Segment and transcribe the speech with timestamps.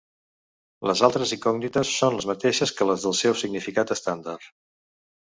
[0.91, 4.49] Les altres incògnites són les mateixes que les del seu significat estàndard.